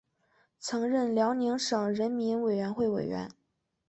[0.57, 3.29] 曾任辽宁省人民委员会委员。